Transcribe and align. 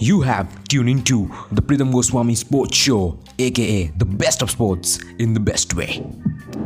You 0.00 0.22
have 0.22 0.64
tuned 0.64 0.88
into 0.88 1.30
the 1.52 1.62
Pritham 1.62 1.92
Goswami 1.92 2.34
Sports 2.34 2.76
Show, 2.76 3.20
aka 3.38 3.92
the 3.96 4.04
best 4.04 4.42
of 4.42 4.50
sports 4.50 4.98
in 5.20 5.34
the 5.34 5.38
best 5.40 5.74
way. 5.74 6.02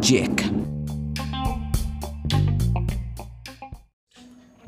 Check. 0.00 0.44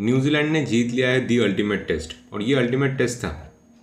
New Zealand 0.00 0.50
ने 0.52 0.64
जीत 0.66 0.92
लिया 0.92 1.08
है 1.08 1.20
the 1.26 1.38
ultimate 1.38 1.86
test 1.88 2.16
और 2.32 2.42
ये 2.42 2.54
ultimate 2.54 2.98
test 2.98 3.18
था 3.18 3.30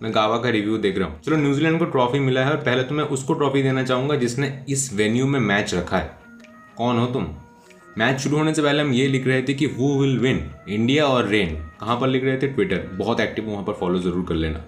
मैं 0.02 0.14
गावा 0.14 0.36
का 0.38 0.50
रिव्यू 0.50 0.76
देख 0.78 0.98
रहा 0.98 1.08
हूँ 1.08 1.20
चलो 1.20 1.36
न्यूजीलैंड 1.36 1.78
को 1.78 1.84
ट्रॉफी 1.84 2.18
मिला 2.18 2.44
है 2.44 2.50
और 2.50 2.56
पहले 2.56 2.82
तो 2.82 2.94
मैं 2.94 3.04
उसको 3.16 3.34
ट्रॉफी 3.34 3.62
देना 3.62 3.82
चाहूँगा 3.84 4.16
जिसने 4.16 4.52
इस 4.68 4.92
वेन्यू 4.94 5.26
में 5.26 5.40
मैच 5.40 5.74
रखा 5.74 5.98
है 5.98 6.16
कौन 6.76 6.98
हो 6.98 7.06
तुम 7.06 7.26
मैच 7.98 8.20
शुरू 8.20 8.36
होने 8.36 8.52
से 8.54 8.62
पहले 8.62 8.82
हम 8.82 8.92
ये 8.92 9.06
लिख 9.08 9.26
रहे 9.26 9.42
थे 9.42 9.54
कि 9.54 9.66
हु 9.68 9.88
विल 9.98 10.18
विन 10.18 10.40
इंडिया 10.68 11.04
और 11.06 11.28
रेन 11.28 11.54
कहाँ 11.80 11.98
पर 12.00 12.08
लिख 12.08 12.24
रहे 12.24 12.36
थे? 12.38 12.46
ट्विटर 12.46 12.88
बहुत 12.94 13.20
एक्टिव 13.20 13.44
वहाँ 13.44 13.64
पर 13.64 13.72
फॉलो 13.72 13.98
ज़रूर 13.98 14.24
कर 14.28 14.34
लेना। 14.34 14.64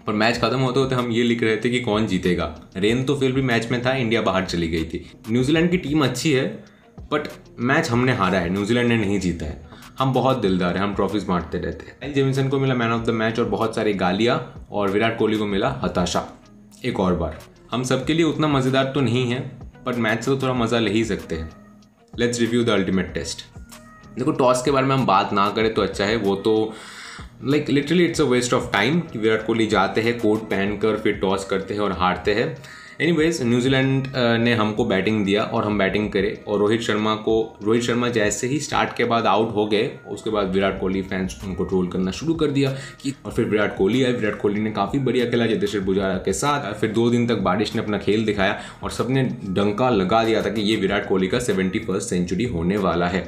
पर 0.00 0.12
मैच 0.12 0.38
खत्म 0.38 0.58
होते 0.58 0.80
होते 0.80 0.94
हम 0.94 1.10
ये 1.10 1.22
लिख 1.22 1.42
रहे 1.42 1.56
थे 1.56 1.70
कि 1.70 1.80
कौन 1.80 2.06
जीतेगा। 2.06 2.54
रेन 2.76 3.04
तो 3.04 3.16
फिर 3.16 3.32
भी 3.32 3.42
मैच 3.42 3.70
में 3.70 3.80
था 3.84 3.94
इंडिया 3.96 4.22
बाहर 4.22 4.44
चली 4.44 4.68
गई 4.68 4.84
थी। 4.84 5.04
न्यूजीलैंड 5.30 5.70
की 5.70 5.76
टीम 5.78 6.04
अच्छी 6.04 6.32
है 6.32 6.46
बट 7.12 7.28
मैच 7.60 7.90
हमने 7.90 8.12
हारा 8.14 8.38
है। 8.38 8.50
न्यूजीलैंड 8.50 8.88
ने 8.88 8.96
नहीं 8.96 9.20
जीता 9.20 9.46
है। 9.46 9.70
हम 9.98 10.12
बहुत 10.12 10.38
दिलदार 10.38 10.76
हैं, 10.76 10.82
हम 10.82 10.94
ट्रॉफीज 10.94 11.24
बांटते 11.24 11.58
रहते 11.58 11.86
हैं। 11.86 11.96
एल 12.02 12.12
जेमिसन 12.12 12.48
को 12.48 12.58
मिला 12.58 12.74
मैन 12.74 12.92
ऑफ़ 12.92 13.06
द 13.06 13.10
मैच 13.12 13.38
और 13.38 13.48
बहुत 13.48 13.74
सारी 13.76 13.94
गालियाँ 13.94 14.68
और 14.72 14.90
विराट 14.90 15.18
कोहली 15.18 15.38
को 15.38 15.46
मिला 15.46 15.70
हताशा। 15.84 16.28
एक 16.84 17.00
और 17.00 17.16
बार। 17.16 17.38
हम 17.72 17.84
सबके 17.84 18.14
लिए 18.14 18.24
उतना 18.24 18.48
मज़ेदार 18.48 18.92
तो 18.94 19.00
नहीं 19.00 19.26
है 19.26 19.40
बट 19.86 19.96
मैच 19.96 20.24
से 20.24 20.30
तो 20.30 20.40
थोड़ा 20.42 20.54
मज़ा 20.54 20.78
ले 20.78 20.90
ही 20.90 21.04
सकते 21.04 21.34
हैं। 21.34 21.50
Let's 22.18 22.40
review 22.40 22.64
the 22.64 22.70
ultimate 22.70 23.12
test 23.14 23.44
देखो 24.16 24.32
टॉस 24.32 24.62
के 24.62 24.70
बारे 24.70 24.86
में 24.86 24.94
हम 24.96 25.06
बात 25.06 25.32
ना 25.32 25.48
करें 25.50 25.72
तो 25.74 25.82
अच्छा 25.82 26.04
है। 26.04 26.16
वो 26.16 26.34
तो 26.36 26.74
like 27.44 27.70
literally 27.70 28.04
it's 28.04 28.20
a 28.20 28.24
waste 28.24 28.54
of 28.54 28.70
time 28.72 29.00
कि 29.02 29.18
विराट 29.18 29.46
कोहली 29.46 29.66
जाते 29.66 30.00
हैं, 30.00 30.18
कोट 30.20 30.42
पहनकर 30.50 30.96
फिर 30.96 31.12
टॉस 31.12 31.44
करते 31.44 31.74
हैं 31.74 31.80
और 31.80 31.92
हारते 31.92 32.34
हैं। 32.34 32.56
एनीवेज 33.00 33.40
न्यूजीलैंड 33.42 34.06
ने 34.40 34.54
हमको 34.54 34.84
बैटिंग 34.84 35.24
दिया 35.24 35.42
और 35.44 35.64
हम 35.64 35.78
बैटिंग 35.78 36.10
करें 36.12 36.44
और 36.44 36.58
रोहित 36.58 36.80
शर्मा 36.80 37.14
को, 37.16 37.36
रोहित 37.62 37.82
शर्मा 37.82 38.08
जैसे 38.08 38.46
ही 38.46 38.58
स्टार्ट 38.60 38.96
के 38.96 39.04
बाद 39.04 39.26
आउट 39.26 39.54
हो 39.54 39.66
गए, 39.66 39.90
उसके 40.08 40.30
बाद 40.30 40.50
विराट 40.54 40.78
कोहली 40.80 41.02
फैंस 41.02 41.38
उनको 41.44 41.64
ट्रोल 41.64 41.88
करना 41.88 42.10
शुरू 42.10 42.34
कर 42.34 42.50
दिया 42.50 42.70
कि, 43.02 43.14
और 43.26 43.32
फिर 43.32 43.44
विराट 43.44 43.76
कोहली 43.76 44.02
आए। 44.04 44.12
विराट 44.12 44.40
कोहली 44.40 44.60
ने 44.60 44.70
काफ़ी 44.70 44.98
बढ़िया 44.98 45.26
खेला 45.30 45.46
चेतेश्वर 45.46 45.84
पुजारा 45.84 46.16
के 46.16 46.32
साथ 46.32 46.72
फिर 46.80 46.90
दो 46.92 47.08
दिन 47.10 47.26
तक 47.26 47.38
बारिश 47.42 47.74
ने 47.74 47.82
अपना 47.82 47.98
खेल 47.98 48.24
दिखाया 48.26 48.60
और 48.82 48.90
सबने 48.90 49.22
डंका 49.48 49.90
लगा 49.90 50.22
दिया 50.24 50.42
था 50.42 50.50
कि 50.50 50.62
ये 50.62 50.76
विराट 50.76 51.08
कोहली 51.08 51.28
का 51.28 51.38
सेवेंटी 51.40 51.78
फ़र्स्ट 51.78 52.10
सेंचुरी 52.10 52.44
होने 52.46 52.76
वाला 52.78 53.08
है। 53.08 53.24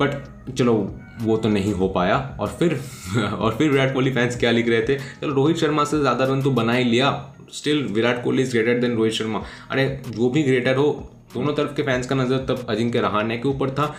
बट 0.00 0.54
चलो, 0.54 0.74
वो 1.22 1.36
तो 1.36 1.48
नहीं 1.48 1.72
हो 1.72 1.88
पाया 1.88 2.16
और 2.40 2.48
फिर 2.58 2.80
और 3.18 3.54
फिर 3.56 3.70
विराट 3.70 3.92
कोहली 3.94 4.10
फैंस 4.10 4.38
क्या 4.38 4.50
लिख 4.50 4.68
रहे 4.68 4.82
थे? 4.82 4.94
चलो, 4.94 5.34
रोहित 5.34 5.56
शर्मा 5.56 5.84
से 5.84 6.00
ज़्यादा 6.00 6.24
रन 6.24 6.42
तो 6.42 6.50
बना 6.50 6.72
ही 6.72 6.84
लिया 6.84 7.10
still 7.52 7.84
Virat 7.84 8.22
Kohli 8.24 8.42
is 8.42 8.50
greater 8.52 8.80
than 8.80 8.96
Rohit 8.96 9.12
Sharma. 9.12 9.42
अरे 9.70 9.86
जो 10.08 10.28
भी 10.30 10.42
ग्रेटर 10.42 10.76
हो, 10.76 10.90
दोनों 11.34 11.54
तरफ़ 11.54 11.74
के 11.76 11.82
फैंस 11.82 12.06
का 12.06 12.14
नज़र 12.14 12.44
तब 12.48 12.66
अजिंक्य 12.68 13.00
रहाणे 13.00 13.36
के 13.38 13.48
ऊपर 13.48 13.70
था। 13.70 13.94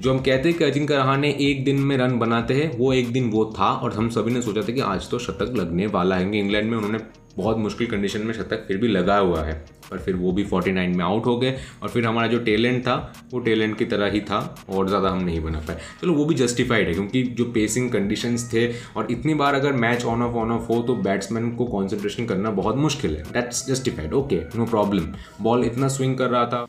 जो 0.00 0.12
हम 0.12 0.18
कहते 0.20 0.48
हैं 0.48 0.58
कि 0.58 0.64
अजिंक्य 0.64 0.96
रहाणे 0.96 1.30
एक 1.40 1.64
दिन 1.64 1.80
में 1.80 1.96
रन 1.96 2.18
बनाते 2.18 2.54
हैं, 2.54 2.70
वो 2.78 2.92
एक 2.92 3.12
दिन 3.12 3.30
वो 3.30 3.44
था 3.58 3.72
और 3.74 3.92
हम 3.92 4.08
सभी 4.10 4.32
ने 4.32 4.42
सोचा 4.42 4.62
था 4.62 4.72
कि 4.72 4.80
आज 4.82 5.10
तो 5.10 5.18
शतक 5.20 5.52
लगने 5.56 5.86
वाला 5.88 6.16
है। 6.16 6.22
क्योंकि 6.22 6.38
इंग्लैंड 6.38 6.70
में 6.70 6.76
उन्होंने 6.76 6.98
बहुत 7.36 7.56
मुश्किल 7.58 7.86
कंडीशन 7.86 8.20
में 8.20 8.32
शतक 8.34 8.64
फिर 8.68 8.76
भी 8.76 8.88
लगा 8.88 9.16
हुआ 9.18 9.42
है, 9.42 9.54
पर 9.90 9.98
फिर 9.98 10.16
वो 10.16 10.32
भी 10.32 10.44
49 10.44 10.94
में 10.96 11.04
आउट 11.04 11.26
हो 11.26 11.36
गए 11.38 11.56
और 11.82 11.88
फिर 11.88 12.06
हमारा 12.06 12.26
जो 12.26 12.38
टैलेंट 12.40 12.80
था, 12.82 12.94
वो 13.32 13.40
टैलेंट 13.40 13.76
की 13.78 13.84
तरह 13.84 14.10
ही 14.10 14.20
था 14.20 14.38
और 14.68 14.88
ज़्यादा 14.88 15.08
हम 15.08 15.24
नहीं 15.24 15.40
बना 15.40 15.58
पाए। 15.58 15.78
चलो, 16.02 16.12
वो 16.14 16.24
भी 16.24 16.34
जस्टिफाइड 16.34 16.88
है, 16.88 16.94
क्योंकि 16.94 17.22
जो 17.22 17.44
पेसिंग 17.44 17.90
कंडीशंस 17.90 18.48
थे 18.52 18.66
और 18.96 19.10
इतनी 19.10 19.34
बार 19.34 19.54
अगर 19.54 19.72
match 19.74 20.04
on 20.04 20.22
off 20.22 20.36
on 20.36 20.52
off 20.52 20.72
हो 20.72 20.80
तो 20.82 20.94
बैट्समैन 21.02 21.50
को 21.56 21.66
कॉन्सेंट्रेशन 21.66 22.26
करना 22.26 22.50
बहुत 22.52 22.76
मुश्किल 22.78 23.16
है। 23.16 23.22
That's 23.32 23.66
justified 23.68 24.12
okay 24.14 24.40
no 24.56 24.66
problem 24.66 25.12
ball 25.42 25.64
इतना 25.64 25.88
स्विंग 25.88 26.16
कर 26.18 26.30
रहा 26.30 26.46
था। 26.46 26.66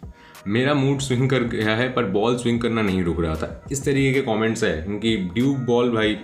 मेरा 0.47 0.73
मूड 0.73 0.99
स्विंग 0.99 1.29
कर 1.29 1.43
गया 1.45 1.75
है, 1.75 1.91
पर 1.93 2.05
बॉल 2.11 2.37
स्विंग 2.37 2.59
करना 2.61 2.81
नहीं 2.81 3.03
रुक 3.03 3.19
रहा 3.21 3.35
था। 3.35 3.65
इस 3.71 3.83
तरीके 3.85 4.13
के 4.13 4.21
कमेंट्स 4.23 4.63
है 4.63 4.81
क्योंकि 4.81 5.15
ड्यूब 5.33 5.65
बॉल 5.65 5.91
भाई, 5.91 6.17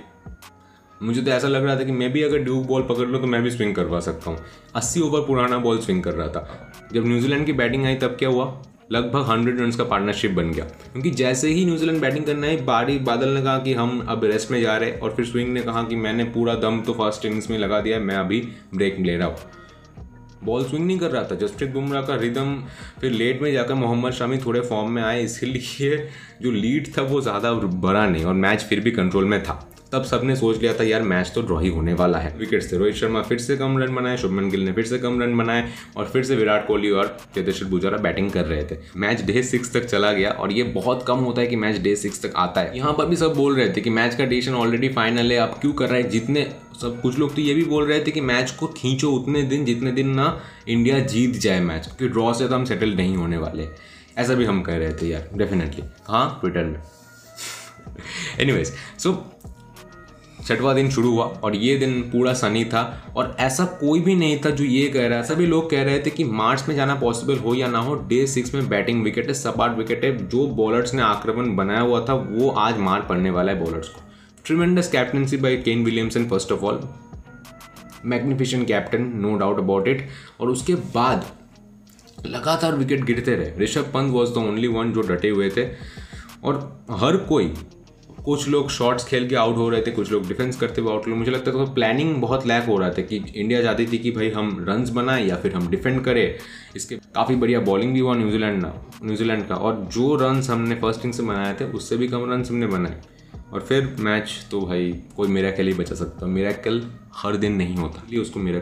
मुझे 1.01 1.21
तो 1.21 1.31
ऐसा 1.31 1.47
लग 1.47 1.63
रहा 1.65 1.75
था 1.75 1.83
कि 1.83 1.91
मैं 1.91 2.11
भी 2.13 2.21
अगर 2.23 2.39
ड्यूब 2.39 2.65
बॉल 2.65 2.81
पकड़ 2.81 3.07
लूँ 3.07 3.21
तो 3.21 3.27
मैं 3.27 3.41
भी 3.43 3.51
स्विंग 3.51 3.73
करवा 3.75 3.99
सकता 3.99 4.31
हूँ। 4.31 4.37
अस्सी 4.75 5.01
ओवर 5.01 5.21
पुराना 5.21 5.57
बॉल 5.57 5.79
स्विंग 5.79 6.03
कर 6.03 6.13
रहा 6.13 6.27
था। 6.27 6.71
जब 6.93 7.05
न्यूजीलैंड 7.05 7.45
की 7.45 7.53
बैटिंग 7.53 7.85
आई, 7.85 7.95
तब 7.95 8.15
क्या 8.19 8.29
हुआ? 8.29 8.45
लगभग 8.91 9.25
हंड्रेड 9.29 9.59
रन 9.59 9.71
का 9.71 9.83
पार्टनरशिप 9.83 10.31
बन 10.31 10.51
गया। 10.51 10.65
क्योंकि 10.65 11.09
जैसे 11.11 11.49
ही 11.49 11.65
न्यूजीलैंड 11.65 12.01
बैटिंग 12.01 12.25
करना 12.25 12.47
है 12.47 12.63
बारी, 12.65 12.97
बादल 12.99 13.29
ने 13.29 13.41
कहा 13.41 13.57
कि 13.57 13.73
हम 13.73 13.99
अब 14.09 14.25
रेस्ट 14.25 14.51
में 14.51 14.61
जा 14.61 14.75
रहे 14.77 14.89
हैं, 14.89 14.99
और 14.99 15.13
फिर 15.15 15.25
स्विंग 15.25 15.53
ने 15.53 15.61
कहा 15.61 15.83
कि 15.83 15.95
मैंने 15.95 16.23
पूरा 16.23 16.55
दम 16.55 16.79
तो 16.81 16.93
फ़र्स्ट 16.93 17.25
इनिंग्स 17.25 17.49
में 17.49 17.57
लगा 17.57 17.79
दिया 17.79 17.99
मैं 17.99 18.15
अभी 18.15 18.41
ब्रेक 18.75 18.99
ले 18.99 19.15
रहा 19.17 19.27
हूँ। 19.27 19.37
बॉल 20.43 20.63
स्विंग 20.63 20.85
नहीं 20.85 20.97
कर 20.99 21.11
रहा 21.11 21.23
था। 21.23 21.35
जसप्रीत 21.37 21.71
बुमराह 21.71 22.01
का 22.01 22.15
रिदम 22.15 22.55
फिर 23.01 23.11
लेट 23.11 23.41
में 23.41 23.51
जाकर 23.53 23.73
मोहम्मद 23.75 24.13
शामी 24.13 24.37
थोड़े 24.37 24.61
फॉर्म 24.61 24.91
में 24.91 25.01
आए, 25.03 25.23
इसलिए 25.23 25.97
जो 26.41 26.51
लीड 26.51 26.87
था 26.97 27.01
वो 27.03 27.21
ज़्यादा 27.21 27.53
बड़ा 27.53 28.05
नहीं, 28.07 28.23
और 28.25 28.33
मैच 28.35 28.63
फिर 28.63 28.79
भी 28.79 28.91
कंट्रोल 28.91 29.25
में 29.25 29.41
था। 29.43 29.67
तब 29.91 30.03
सबने 30.03 30.35
सोच 30.35 30.61
लिया 30.61 30.73
था, 30.73 30.83
यार, 30.83 31.01
मैच 31.01 31.31
तो 31.35 31.41
ड्रॉ 31.41 31.59
ही 31.59 31.69
होने 31.69 31.93
वाला 31.93 32.17
है। 32.17 32.37
विकेट 32.37 32.63
से 32.63 32.77
रोहित 32.77 32.95
शर्मा 32.95 33.21
फिर 33.21 33.37
से 33.37 33.57
कम 33.57 33.77
रन 33.77 33.95
बनाए, 33.95 34.17
शुभमन 34.17 34.49
गिल 34.49 34.59
ने 34.59 34.71
फिर 34.71 34.85
से 34.85 34.99
कम 34.99 35.21
रन 35.21 35.37
बनाए 35.37 35.71
और 35.97 36.05
फिर 36.05 36.23
से 36.23 36.35
विराट 36.35 36.67
कोहली 36.67 36.89
और 36.89 37.17
चेतेश्वर 37.35 37.69
पुजारा 37.69 37.97
बैटिंग 37.97 38.31
कर 38.31 38.45
रहे 38.45 38.63
थे। 38.63 38.77
मैच 38.97 39.21
डे 39.21 39.43
सिक्स 39.43 39.73
तक 39.73 39.85
चला 39.85 40.11
गया 40.11 40.29
और 40.29 40.51
ये 40.51 40.63
बहुत 40.63 41.05
कम 41.07 41.17
होता 41.17 41.41
है 41.41 41.47
कि 41.47 41.55
मैच 41.55 41.81
डे 41.81 41.95
सिक्स 41.95 42.25
तक 42.25 42.33
आता 42.35 42.61
है। 42.61 42.77
यहाँ 42.77 42.93
पर 42.93 43.05
भी 43.05 43.15
सब 43.15 43.35
बोल 43.35 43.55
रहे 43.55 43.69
थे 43.69 43.81
कि 43.81 43.89
मैच 43.89 44.15
का 44.15 44.25
डिसीज़न 44.25 44.55
ऑलरेडी 44.55 44.89
फाइनल 44.89 45.31
है 45.31 45.37
आप 45.37 45.57
क्यों 45.61 45.73
कर 45.73 45.89
रहे 45.89 46.01
हैं? 46.01 46.09
जितने 46.09 46.51
सब, 46.81 47.01
कुछ 47.01 47.19
लोग 47.19 47.35
तो 47.35 47.41
ये 47.41 47.53
भी 47.53 47.63
बोल 47.63 47.87
रहे 47.87 47.99
थे 47.99 48.11
कि 48.11 48.21
मैच 48.21 48.51
को 48.51 48.67
खींचो 48.67 49.11
उतने 49.11 49.43
दिन, 49.43 49.65
जितने 49.65 49.91
दिन 49.91 50.09
ना 50.09 50.41
इंडिया 50.67 50.99
जीत 50.99 51.35
जाए 51.35 51.59
मैच, 51.59 51.85
क्योंकि 51.85 52.07
ड्रॉ 52.07 52.33
से 52.33 52.47
तो 52.47 52.55
हम 52.55 52.65
सेटल 52.65 52.93
नहीं 52.93 53.17
होने 53.17 53.37
वाले। 53.37 53.67
ऐसा 54.17 54.33
भी 54.33 54.45
हम 54.45 54.61
कह 54.61 54.77
रहे 54.77 54.93
थे 54.93 55.07
यार 55.07 55.29
डेफिनेटली 55.33 55.83
हाँ 56.05 56.37
ट्विटर 56.41 56.63
में। 56.63 56.79
एनीवेज 58.39 58.73
सो 58.99 59.33
छठवा 60.47 60.73
दिन 60.73 60.89
शुरू 60.89 61.11
हुआ 61.11 61.25
और 61.43 61.55
ये 61.55 61.75
दिन 61.77 62.01
पूरा 62.01 62.33
सनी 62.33 62.63
था 62.65 62.81
और 63.15 63.35
ऐसा 63.39 63.65
कोई 63.79 63.99
भी 63.99 64.15
नहीं 64.15 64.39
था 64.45 64.49
जो 64.49 64.63
ये 64.63 64.87
कह 64.87 65.07
रहा 65.07 65.17
है। 65.17 65.23
सभी 65.23 65.45
लोग 65.45 65.69
कह 65.69 65.83
रहे 65.83 65.99
थे 65.99 66.09
कि 66.09 66.23
मार्च 66.23 66.63
में 66.69 66.75
जाना 66.75 66.95
पॉसिबल 66.95 67.37
हो 67.37 67.53
या 67.55 67.67
ना 67.67 67.79
हो 67.79 67.95
डे 68.07 68.25
सिक्स 68.27 68.53
में 68.53 68.69
बैटिंग 68.69 69.03
विकेट 69.03 69.27
है 69.27 69.33
सपाट 69.33 69.77
विकेट 69.77 70.03
है। 70.03 70.15
जो 70.27 70.45
बॉलर्स 70.47 70.93
ने 70.93 71.01
आक्रमण 71.01 71.55
बनाया 71.55 71.81
हुआ 71.81 72.05
था, 72.09 72.13
वो 72.13 72.49
आज 72.49 72.77
मार 72.77 73.01
पड़ने 73.01 73.29
वाला 73.29 73.51
है 73.51 73.63
बॉलर्स 73.63 73.89
को। 73.89 74.01
Tremendous 74.45 74.87
captaincy 74.87 75.37
by 75.37 75.57
Kane 75.57 75.83
Williamson 75.85 76.25
first 76.25 76.51
of 76.51 76.61
all 76.61 76.81
magnificent 78.05 78.63
captain 78.65 79.11
no 79.15 79.35
doubt 79.37 79.59
about 79.59 79.87
it 79.87 80.07
और 80.39 80.49
उसके 80.49 80.75
बाद 80.75 81.25
लगातार 82.25 82.75
विकेट 82.75 83.03
गिरते 83.05 83.35
रहे। 83.35 83.63
Rishabh 83.63 83.91
Pant 83.93 84.11
was 84.13 84.33
the 84.33 84.37
only 84.37 84.67
one 84.67 84.91
जो 84.91 85.01
डटे 85.01 85.29
हुए 85.29 85.49
थे। 85.49 85.65
और 86.43 86.55
हर 86.91 87.17
कोई 87.17 87.53
कुछ 88.25 88.47
लोग 88.49 88.69
शॉट्स 88.69 89.05
खेल 89.05 89.27
के 89.29 89.35
आउट 89.35 89.55
हो 89.57 89.69
रहे 89.69 89.81
थे, 89.81 89.91
कुछ 89.91 90.11
लोग 90.11 90.27
डिफेंस 90.27 90.55
करते 90.55 90.81
हुए 90.81 90.91
आउट 90.91 91.07
हो 91.07 91.15
मुझे 91.15 91.31
लगता 91.31 91.51
था 91.51 91.65
तो 91.65 91.71
प्लानिंग 91.73 92.15
बहुत 92.15 92.47
लैक 92.47 92.63
हो 92.63 92.77
रहा 92.77 92.89
था 92.89 93.01
कि 93.01 93.17
इंडिया 93.35 93.61
चाहती 93.61 93.87
थी 93.87 93.97
कि 93.97 94.11
भाई 94.11 94.29
हम 94.29 94.65
रन्स 94.69 94.89
बनाएँ 94.89 95.25
या 95.27 95.35
फिर 95.35 95.53
हम 95.53 95.69
डिफेंड 95.69 96.03
करें। 96.03 96.35
इसके 96.75 96.95
काफ़ी 96.95 97.35
बढ़िया 97.35 97.59
बॉलिंग 97.59 97.93
भी 97.93 97.99
हुआ 97.99 98.15
न्यूजीलैंड 98.15 98.61
ना, 98.61 98.73
न्यूजीलैंड 99.03 99.47
का। 99.47 99.55
और 99.55 99.89
जो 99.93 100.15
रन्स 100.15 100.49
हमने 100.49 100.75
फ़र्स्ट 100.75 100.99
इनिंग 100.99 101.13
से 101.13 101.23
बनाए 101.23 101.53
थे, 101.53 101.65
उससे 101.65 101.97
भी 101.97 102.07
कम 102.07 102.31
रन्स 102.31 102.51
हमने 102.51 102.67
बनाए। 102.67 103.01
और 103.53 103.61
फिर 103.61 103.95
मैच 103.99 104.47
तो 104.51 104.61
भाई 104.61 104.93
कोई 105.15 105.27
मेरा 105.27 105.53
ही 105.59 105.73
बचा 105.73 105.95
सकता। 105.95 106.25
मेरा 106.25 106.53
हर 107.15 107.35
दिन 107.35 107.53
नहीं 107.53 107.75
होता। 107.75 108.21
उसको 108.21 108.39
मेरा 108.39 108.59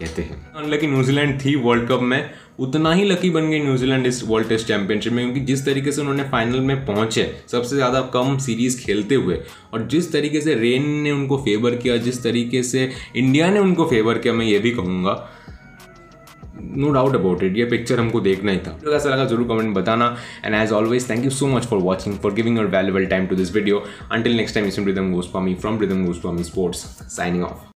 कहते 0.00 0.22
हैं। 0.22 0.68
लेकिन 0.68 0.92
न्यूजीलैंड 0.92 1.44
थी 1.44 1.54
वर्ल्ड 1.56 1.88
कप 1.88 2.00
में 2.02 2.30
उतना 2.58 2.92
ही 2.92 3.04
लकी 3.04 3.30
बन 3.30 3.50
गई 3.50 3.58
न्यूजीलैंड 3.60 4.06
इस 4.06 4.22
वर्ल्ड 4.24 4.48
टेस्ट 4.48 4.66
चैंपियनशिप 4.68 5.12
में, 5.12 5.24
क्योंकि 5.24 5.40
जिस 5.46 5.64
तरीके 5.64 5.92
से 5.92 6.00
उन्होंने 6.00 6.22
फाइनल 6.30 6.60
में 6.60 6.84
पहुँचे, 6.86 7.30
सबसे 7.48 7.76
ज़्यादा 7.76 8.00
कम 8.14 8.36
सीरीज़ 8.38 8.80
खेलते 8.80 9.14
हुए, 9.14 9.40
और 9.74 9.86
जिस 9.88 10.12
तरीके 10.12 10.40
से 10.40 10.54
रेन 10.54 10.88
ने 11.02 11.10
उनको 11.10 11.36
फेवर 11.38 11.74
किया, 11.76 11.96
जिस 11.98 12.22
तरीके 12.22 12.62
से 12.62 12.90
इंडिया 13.16 13.50
ने 13.50 13.60
उनको 13.60 13.86
फेवर 13.86 14.18
किया, 14.18 14.34
मैं 14.34 14.46
ये 14.46 14.58
भी 14.58 14.70
कहूँगा 14.72 15.22
नो 16.58 16.90
डाउट 16.92 17.14
अबाउट 17.14 17.42
इट 17.42 17.56
ये 17.56 17.64
पिक्चर 17.66 18.00
हमको 18.00 18.20
देखना 18.20 18.52
ही 18.52 18.58
था। 18.58 18.70
कैसा 18.82 19.08
लगा, 19.08 19.24
ज़रूर 19.24 19.48
कमेंट 19.48 19.74
बताना 19.74 20.16
and 20.44 20.54
as 20.54 20.72
always 20.72 21.08
thank 21.10 21.24
you 21.24 21.30
so 21.32 21.46
much 21.48 21.66
for 21.66 21.78
watching 21.80 22.16
for 22.18 22.34
giving 22.34 22.56
your 22.58 22.66
valuable 22.68 23.06
time 23.06 23.26
to 23.26 23.36
this 23.36 23.54
video 23.54 23.84
until 24.12 24.36
next 24.36 24.54
time 24.54 24.68
is 24.68 24.78
Ridam 24.80 25.12
Goswami 25.12 25.54
from 25.54 25.80
Ridam 25.80 26.04
Goswami 26.06 26.44
sports 26.44 26.84
signing 27.08 27.44
off 27.44 27.74